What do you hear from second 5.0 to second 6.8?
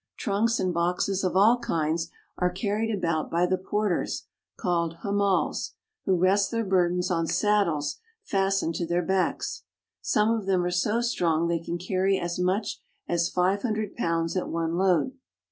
hamals (ha mals'), who rest their